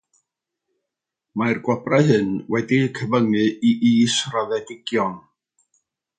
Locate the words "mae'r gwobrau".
1.41-2.07